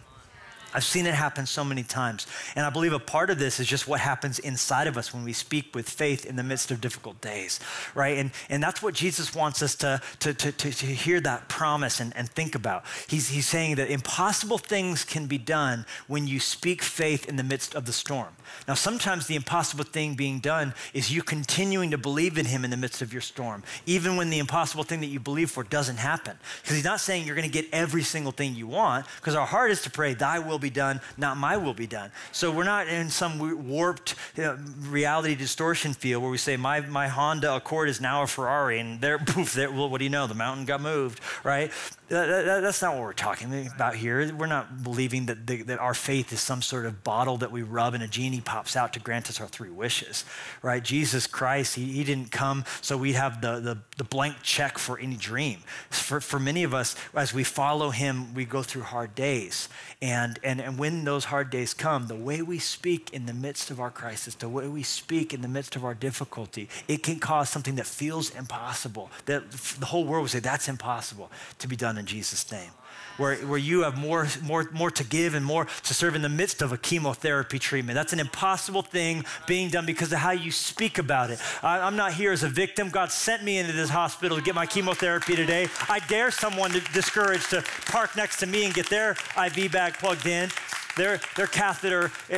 [0.75, 2.27] I've seen it happen so many times.
[2.55, 5.23] And I believe a part of this is just what happens inside of us when
[5.23, 7.61] we speak with faith in the midst of difficult days,
[7.93, 8.17] right?
[8.17, 12.01] And, and that's what Jesus wants us to, to, to, to, to hear that promise
[12.01, 12.83] and, and think about.
[13.07, 17.43] He's, he's saying that impossible things can be done when you speak faith in the
[17.43, 18.35] midst of the storm.
[18.67, 22.71] Now, sometimes the impossible thing being done is you continuing to believe in Him in
[22.71, 25.97] the midst of your storm, even when the impossible thing that you believe for doesn't
[25.97, 26.37] happen.
[26.61, 29.45] Because He's not saying you're going to get every single thing you want, because our
[29.45, 32.11] heart is to pray, Thy will be done, not my will be done.
[32.31, 36.81] So we're not in some warped you know, reality distortion field where we say, my,
[36.81, 40.09] my Honda Accord is now a Ferrari, and there, poof, there, well, what do you
[40.09, 40.27] know?
[40.27, 41.71] The mountain got moved, right?
[42.09, 44.31] That, that, that's not what we're talking about here.
[44.35, 47.63] We're not believing that, the, that our faith is some sort of bottle that we
[47.63, 50.23] rub and a genie pops out to grant us our three wishes,
[50.61, 50.83] right?
[50.83, 54.99] Jesus Christ, he, he didn't come so we have the, the, the blank check for
[54.99, 55.61] any dream.
[55.89, 59.67] For, for many of us, as we follow him, we go through hard days.
[60.01, 63.71] And, and, and when those hard days come, the way we speak in the midst
[63.71, 67.19] of our crisis, the way we speak in the midst of our difficulty, it can
[67.19, 71.75] cause something that feels impossible, that the whole world would say, that's impossible to be
[71.75, 72.71] done in Jesus' name.
[73.17, 76.29] Where, where you have more, more, more to give and more to serve in the
[76.29, 77.95] midst of a chemotherapy treatment.
[77.95, 81.39] That's an impossible thing being done because of how you speak about it.
[81.63, 82.89] I, I'm not here as a victim.
[82.89, 85.67] God sent me into this hospital to get my chemotherapy today.
[85.87, 89.93] I dare someone to discourage to park next to me and get their IV bag
[89.93, 90.49] plugged in
[90.95, 92.37] their, their catheter uh,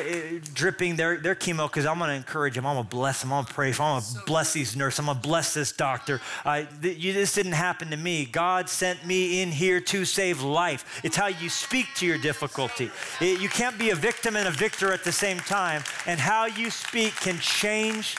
[0.54, 2.66] dripping their, their chemo because I'm going to encourage them.
[2.66, 3.32] I'm going to bless them.
[3.32, 3.86] I'm going to pray for them.
[3.94, 5.00] I'm going to bless these nurses.
[5.00, 6.20] I'm going to bless this doctor.
[6.44, 8.26] Uh, th- you, this didn't happen to me.
[8.26, 11.02] God sent me in here to save life.
[11.04, 12.90] It's how you speak to your difficulty.
[13.22, 15.84] It, you can't be a victim and a victor at the same time.
[16.06, 18.16] And how you speak can change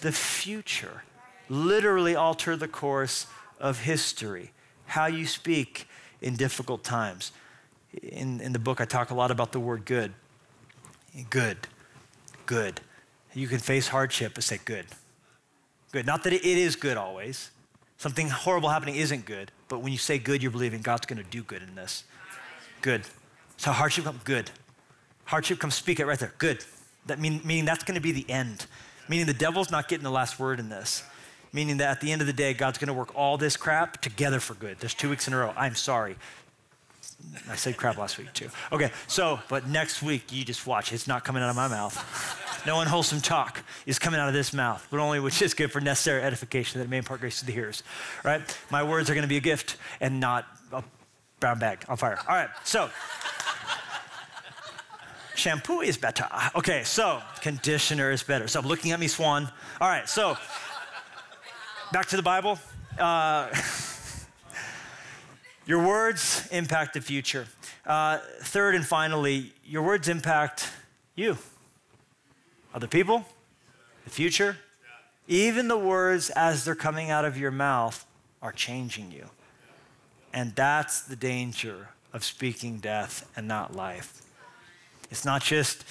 [0.00, 1.02] the future,
[1.48, 3.26] literally alter the course
[3.58, 4.52] of history.
[4.86, 5.86] How you speak
[6.22, 7.32] in difficult times
[8.02, 10.12] in, in the book, I talk a lot about the word good.
[11.28, 11.58] Good.
[12.46, 12.80] Good.
[13.34, 14.86] You can face hardship, but say good.
[15.92, 16.06] Good.
[16.06, 17.50] Not that it is good always.
[17.96, 21.28] Something horrible happening isn't good, but when you say good, you're believing God's going to
[21.28, 22.04] do good in this.
[22.80, 23.02] Good.
[23.56, 24.50] So hardship comes good.
[25.24, 26.32] Hardship comes speak it right there.
[26.38, 26.64] Good.
[27.06, 28.66] That mean, meaning that's going to be the end.
[29.08, 31.02] Meaning the devil's not getting the last word in this.
[31.52, 34.00] Meaning that at the end of the day, God's going to work all this crap
[34.00, 34.78] together for good.
[34.78, 35.52] There's two weeks in a row.
[35.56, 36.16] I'm sorry.
[37.48, 38.48] I said crap last week too.
[38.72, 40.92] Okay, so, but next week, you just watch.
[40.92, 41.96] It's not coming out of my mouth.
[42.66, 45.80] No unwholesome talk is coming out of this mouth, but only which is good for
[45.80, 47.82] necessary edification that it may impart grace to the hearers.
[48.24, 48.42] Right?
[48.70, 50.82] My words are going to be a gift and not a
[51.40, 52.18] brown bag on fire.
[52.28, 52.90] All right, so.
[55.34, 56.28] shampoo is better.
[56.54, 58.46] Okay, so conditioner is better.
[58.46, 59.50] Stop looking at me, Swan.
[59.80, 60.36] All right, so
[61.92, 62.58] back to the Bible.
[62.98, 63.48] Uh,
[65.66, 67.46] your words impact the future.
[67.86, 70.68] Uh, third and finally, your words impact
[71.14, 71.38] you,
[72.74, 73.24] other people,
[74.04, 74.56] the future.
[75.28, 78.04] Even the words as they're coming out of your mouth
[78.42, 79.26] are changing you.
[80.32, 84.22] And that's the danger of speaking death and not life.
[85.10, 85.84] It's not just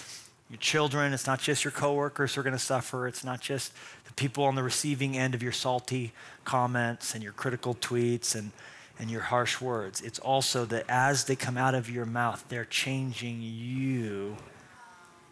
[0.49, 3.71] your children, it's not just your coworkers who are going to suffer, it's not just
[4.05, 6.11] the people on the receiving end of your salty
[6.43, 8.51] comments and your critical tweets and,
[8.99, 10.01] and your harsh words.
[10.01, 14.35] It's also that as they come out of your mouth, they're changing you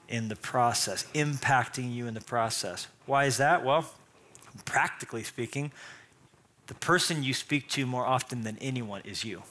[0.07, 2.87] in the process, impacting you in the process.
[3.05, 3.63] Why is that?
[3.65, 3.85] Well,
[4.65, 5.71] practically speaking,
[6.67, 9.43] the person you speak to more often than anyone is you.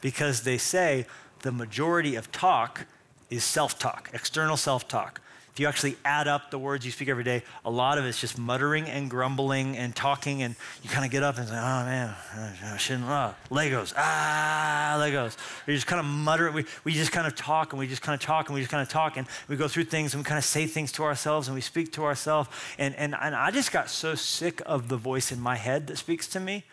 [0.00, 1.06] Because they say
[1.40, 2.86] the majority of talk
[3.28, 5.20] is self talk, external self talk.
[5.56, 8.20] If you actually add up the words you speak every day, a lot of it's
[8.20, 11.56] just muttering and grumbling and talking, and you kind of get up and say, oh
[11.56, 12.14] man,
[12.62, 15.34] I shouldn't, uh, Legos, ah, Legos.
[15.66, 18.14] We just kind of mutter, we, we just kind of talk and we just kind
[18.14, 20.26] of talk and we just kind of talk and we go through things and we
[20.26, 22.50] kind of say things to ourselves and we speak to ourselves.
[22.76, 25.96] And, and, and I just got so sick of the voice in my head that
[25.96, 26.64] speaks to me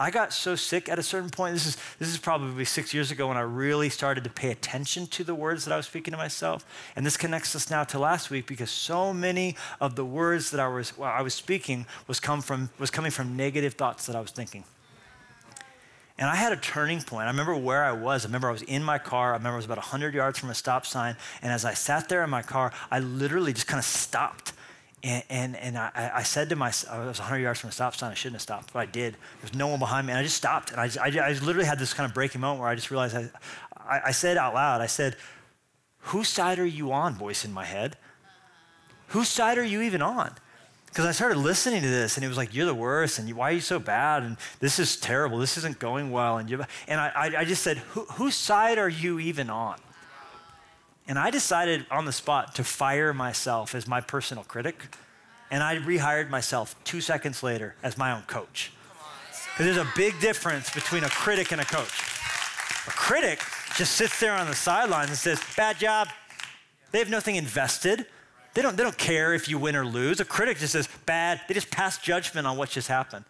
[0.00, 1.52] I got so sick at a certain point.
[1.52, 5.06] This is, this is probably six years ago when I really started to pay attention
[5.08, 6.64] to the words that I was speaking to myself.
[6.96, 10.58] And this connects us now to last week because so many of the words that
[10.58, 14.16] I was, well, I was speaking was, come from, was coming from negative thoughts that
[14.16, 14.64] I was thinking.
[16.16, 17.24] And I had a turning point.
[17.24, 18.24] I remember where I was.
[18.24, 19.32] I remember I was in my car.
[19.32, 21.14] I remember I was about 100 yards from a stop sign.
[21.42, 24.54] And as I sat there in my car, I literally just kind of stopped
[25.02, 27.94] and, and, and I, I, said to myself, I was 100 yards from a stop
[27.94, 28.10] sign.
[28.10, 29.14] I shouldn't have stopped, but I did.
[29.14, 30.12] There was no one behind me.
[30.12, 30.72] And I just stopped.
[30.72, 33.16] And I, I, I literally had this kind of breaking moment where I just realized
[33.16, 33.30] I,
[33.76, 35.16] I, I said out loud, I said,
[36.04, 37.96] Whose side are you on, voice in my head?
[39.08, 40.32] Whose side are you even on?
[40.86, 43.50] Because I started listening to this, and it was like, "You're the worst," and "Why
[43.50, 45.38] are you so bad?" and "This is terrible.
[45.38, 49.20] This isn't going well." And you, and I, I just said, "Whose side are you
[49.20, 49.78] even on?"
[51.10, 54.94] And I decided on the spot to fire myself as my personal critic.
[55.50, 58.70] And I rehired myself two seconds later as my own coach.
[59.28, 62.00] Because there's a big difference between a critic and a coach.
[62.86, 63.40] A critic
[63.74, 66.10] just sits there on the sidelines and says, Bad job.
[66.92, 68.06] They have nothing invested.
[68.54, 70.20] They don't, they don't care if you win or lose.
[70.20, 71.40] A critic just says, Bad.
[71.48, 73.24] They just pass judgment on what just happened.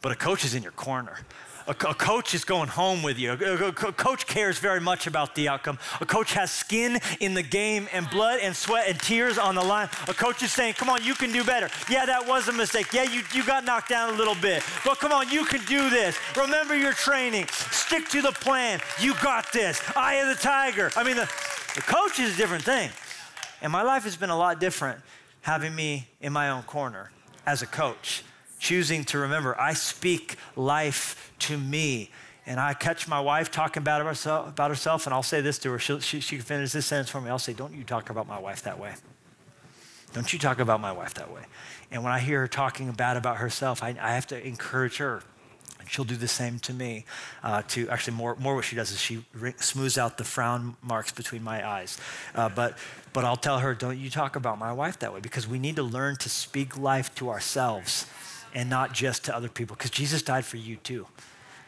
[0.00, 1.18] But a coach is in your corner.
[1.68, 3.32] A, a coach is going home with you.
[3.32, 5.78] A, a, coach cares very much about the outcome.
[6.00, 9.62] A coach has skin in the game and blood and sweat and tears on the
[9.62, 9.88] line.
[10.08, 11.68] A coach is saying, Come on, you can do better.
[11.90, 12.92] Yeah, that was a mistake.
[12.94, 14.62] Yeah, you, you got knocked down a little bit.
[14.84, 16.18] But come on, you can do this.
[16.36, 17.46] Remember your training.
[17.70, 18.80] Stick to the plan.
[18.98, 19.82] You got this.
[19.94, 20.90] Eye of the tiger.
[20.96, 21.30] I mean, the,
[21.74, 22.90] the coach is a different thing.
[23.60, 25.00] And my life has been a lot different
[25.42, 27.10] having me in my own corner
[27.46, 28.22] as a coach
[28.58, 32.10] choosing to remember I speak life to me.
[32.46, 35.70] And I catch my wife talking about herself, about herself and I'll say this to
[35.70, 35.78] her.
[35.78, 37.28] She'll, she, she can finish this sentence for me.
[37.28, 38.94] I'll say, Don't you talk about my wife that way.
[40.14, 41.42] Don't you talk about my wife that way.
[41.90, 45.22] And when I hear her talking bad about herself, I, I have to encourage her.
[45.78, 47.04] And she'll do the same to me.
[47.42, 49.24] Uh, to actually, more, more what she does is she
[49.56, 51.98] smooths out the frown marks between my eyes.
[52.34, 52.78] Uh, but,
[53.12, 55.76] but I'll tell her, don't you talk about my wife that way because we need
[55.76, 58.06] to learn to speak life to ourselves
[58.54, 61.06] and not just to other people because Jesus died for you too.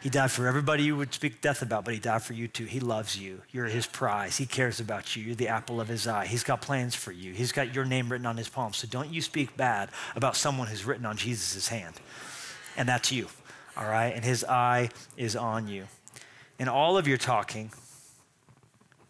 [0.01, 2.65] He died for everybody you would speak death about, but he died for you too.
[2.65, 3.43] He loves you.
[3.51, 4.39] You're his prize.
[4.39, 5.23] He cares about you.
[5.23, 6.25] You're the apple of his eye.
[6.25, 7.35] He's got plans for you.
[7.35, 8.73] He's got your name written on his palm.
[8.73, 11.97] So don't you speak bad about someone who's written on Jesus' hand.
[12.79, 13.27] And that's you,
[13.77, 14.15] all right?
[14.15, 14.89] And his eye
[15.19, 15.85] is on you.
[16.59, 17.71] In all of your talking,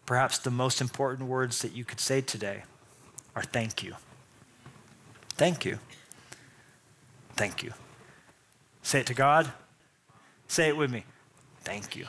[0.05, 2.63] perhaps the most important words that you could say today
[3.33, 3.95] are thank you.
[5.35, 5.79] Thank you.
[7.41, 7.73] Thank you.
[8.83, 9.51] Say it to God.
[10.47, 11.05] Say it with me.
[11.61, 12.05] Thank you.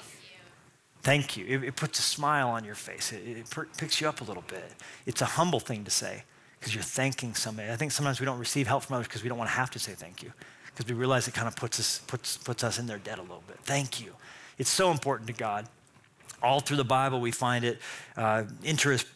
[1.01, 1.47] Thank you.
[1.47, 3.15] It, it puts a smile on your face.
[3.15, 4.75] It, it per- picks you up a little bit.
[5.07, 6.25] It's a humble thing to say
[6.61, 7.71] because you're thanking somebody.
[7.71, 9.71] I think sometimes we don't receive help from others because we don't want to have
[9.71, 10.35] to say thank you
[10.67, 13.23] because we realize it kind of puts us, puts, puts us in their debt a
[13.23, 13.57] little bit.
[13.63, 14.13] Thank you.
[14.59, 15.67] It's so important to God.
[16.43, 17.79] All through the Bible, we find it.
[18.19, 19.07] Uh, interest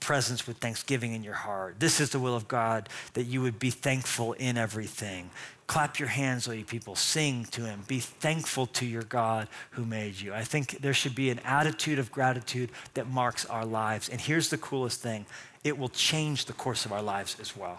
[0.00, 1.76] presence with thanksgiving in your heart.
[1.78, 5.30] This is the will of God that you would be thankful in everything.
[5.66, 6.94] Clap your hands, all you people.
[6.94, 7.84] Sing to Him.
[7.86, 10.32] Be thankful to your God who made you.
[10.32, 14.08] I think there should be an attitude of gratitude that marks our lives.
[14.08, 15.26] And here's the coolest thing
[15.64, 17.78] it will change the course of our lives as well.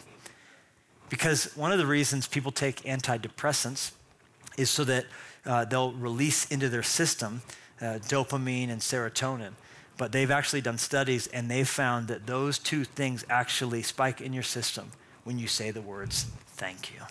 [1.10, 3.94] Because one of the reasons people take antidepressants
[4.58, 5.06] is so that
[5.46, 7.42] uh, they'll release into their system
[7.82, 9.54] uh, dopamine and serotonin.
[10.00, 14.32] But they've actually done studies and they've found that those two things actually spike in
[14.32, 14.90] your system
[15.26, 17.02] when you say the words, thank you.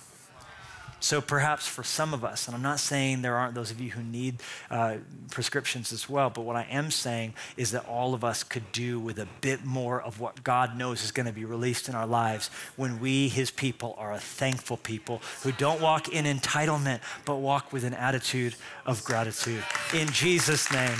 [0.99, 3.91] So perhaps for some of us, and I'm not saying there aren't those of you
[3.91, 4.97] who need uh,
[5.30, 8.99] prescriptions as well, but what I am saying is that all of us could do
[8.99, 12.07] with a bit more of what God knows is going to be released in our
[12.07, 17.36] lives when we, His people, are a thankful people who don't walk in entitlement, but
[17.36, 19.62] walk with an attitude of gratitude.
[19.95, 20.97] In Jesus' name.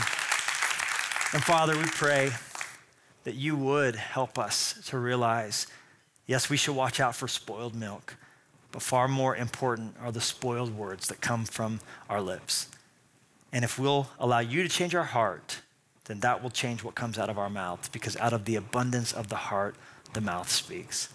[1.33, 2.31] And Father, we pray
[3.24, 5.66] that you would help us to realize
[6.26, 8.16] yes, we should watch out for spoiled milk
[8.72, 12.68] but far more important are the spoiled words that come from our lips.
[13.53, 15.62] And if we'll allow you to change our heart,
[16.05, 19.12] then that will change what comes out of our mouths because out of the abundance
[19.12, 19.74] of the heart,
[20.12, 21.09] the mouth speaks.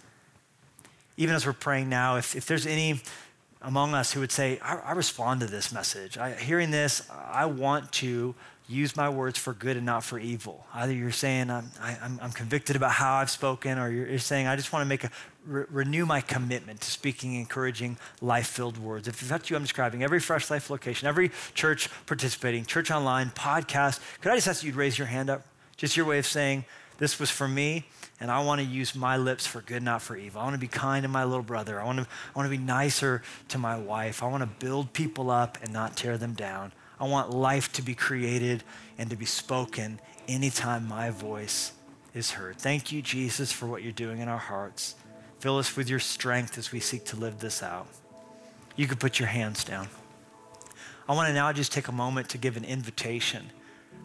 [1.15, 3.01] Even as we're praying now, if, if there's any
[3.63, 7.45] among us who would say, I, I respond to this message, I, hearing this, I
[7.45, 8.35] want to
[8.67, 10.65] use my words for good and not for evil.
[10.73, 14.19] Either you're saying, I'm, I, am i am convicted about how I've spoken, or you're,
[14.19, 15.11] saying, I just want to make a,
[15.45, 19.07] re- renew my commitment to speaking encouraging, life filled words.
[19.07, 23.99] If that's you I'm describing, every Fresh Life location, every church participating, church online, podcast,
[24.21, 25.45] could I just ask you to raise your hand up?
[25.75, 26.65] Just your way of saying,
[26.99, 27.85] this was for me,
[28.19, 30.41] and I want to use my lips for good, not for evil.
[30.41, 31.81] I want to be kind to my little brother.
[31.81, 34.23] I want to, I want to be nicer to my wife.
[34.23, 36.71] I want to build people up and not tear them down.
[36.99, 38.63] I want life to be created
[38.97, 41.73] and to be spoken anytime my voice
[42.13, 42.57] is heard.
[42.57, 44.95] Thank you, Jesus, for what you're doing in our hearts.
[45.39, 47.87] Fill us with your strength as we seek to live this out.
[48.75, 49.89] You can put your hands down.
[51.09, 53.51] I want to now just take a moment to give an invitation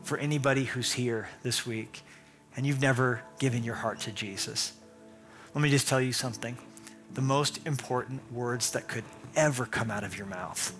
[0.02, 2.02] for anybody who's here this week
[2.58, 4.72] and you've never given your heart to Jesus.
[5.54, 6.58] Let me just tell you something.
[7.14, 9.04] The most important words that could
[9.36, 10.74] ever come out of your mouth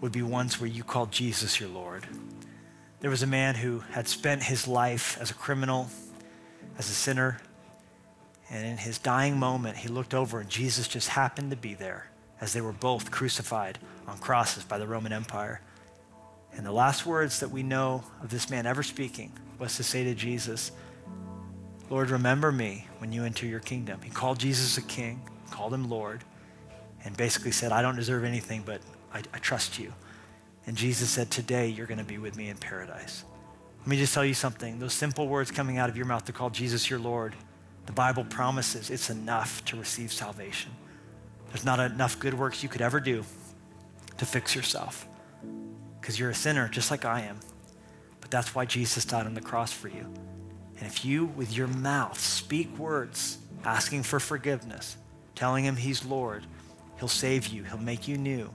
[0.00, 2.04] would be ones where you called Jesus your Lord.
[2.98, 5.88] There was a man who had spent his life as a criminal,
[6.76, 7.40] as a sinner,
[8.50, 12.10] and in his dying moment, he looked over and Jesus just happened to be there
[12.40, 13.78] as they were both crucified
[14.08, 15.60] on crosses by the Roman Empire.
[16.56, 20.02] And the last words that we know of this man ever speaking was to say
[20.02, 20.72] to Jesus,
[21.90, 24.00] Lord, remember me when you enter your kingdom.
[24.02, 25.20] He called Jesus a king,
[25.50, 26.22] called him Lord,
[27.04, 28.80] and basically said, I don't deserve anything, but
[29.12, 29.92] I, I trust you.
[30.66, 33.24] And Jesus said, Today you're going to be with me in paradise.
[33.80, 34.78] Let me just tell you something.
[34.78, 37.34] Those simple words coming out of your mouth to call Jesus your Lord,
[37.86, 40.70] the Bible promises it's enough to receive salvation.
[41.48, 43.24] There's not enough good works you could ever do
[44.18, 45.08] to fix yourself
[46.00, 47.40] because you're a sinner just like I am.
[48.20, 50.06] But that's why Jesus died on the cross for you.
[50.80, 54.96] And if you, with your mouth, speak words asking for forgiveness,
[55.36, 56.44] telling him he's Lord,
[56.98, 58.50] he'll save you, he'll make you new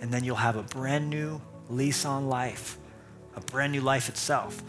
[0.00, 2.78] and then you'll have a brand new lease on life,
[3.36, 4.62] a brand new life itself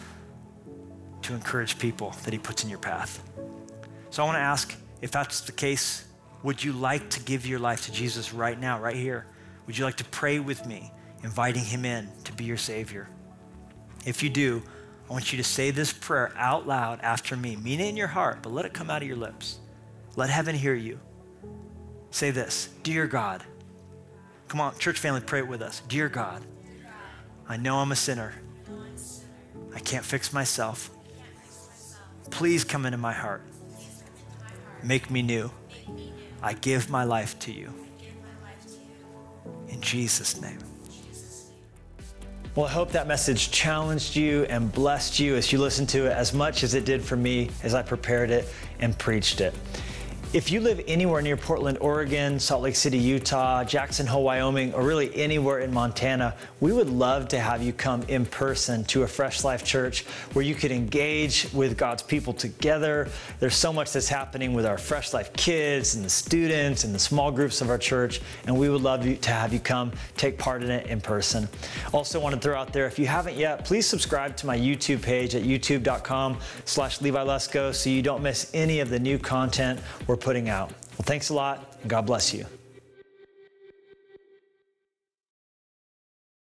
[1.24, 3.24] to encourage people that He puts in your path.
[4.10, 6.06] So I want to ask if that's the case,
[6.44, 9.26] would you like to give your life to Jesus right now, right here?
[9.68, 10.92] Would you like to pray with me,
[11.24, 13.08] inviting Him in to be your Savior?
[14.06, 14.64] If you do,
[15.12, 17.58] I want you to say this prayer out loud after me.
[17.58, 19.60] Mean it in your heart, but let it come out of your lips.
[20.16, 21.02] Let heaven hear you.
[22.12, 23.44] Say this Dear God,
[24.48, 25.82] Come on, church family, pray it with us.
[25.90, 26.42] Dear God,
[27.46, 28.36] I know I'm a sinner.
[29.76, 30.90] I can't fix myself.
[32.30, 33.42] Please come into my heart.
[34.82, 35.52] Make me new.
[36.42, 37.74] I give my life to you.
[39.68, 40.71] In Jesus' name.
[42.54, 46.12] Well, I hope that message challenged you and blessed you as you listened to it
[46.12, 48.46] as much as it did for me as I prepared it
[48.82, 49.56] and preached it.
[50.34, 54.82] If you live anywhere near Portland, Oregon, Salt Lake City, Utah, Jackson Hole, Wyoming, or
[54.82, 59.08] really anywhere in Montana, we would love to have you come in person to a
[59.08, 63.10] Fresh Life Church where you could engage with God's people together.
[63.42, 67.00] There's so much that's happening with our Fresh Life kids and the students and the
[67.00, 70.64] small groups of our church, and we would love to have you come take part
[70.64, 71.46] in it in person.
[71.92, 75.02] Also want to throw out there, if you haven't yet, please subscribe to my YouTube
[75.02, 79.78] page at youtube.com slash Levi Lusko so you don't miss any of the new content
[80.08, 80.70] we're putting out.
[80.70, 82.46] Well, thanks a lot, and God bless you.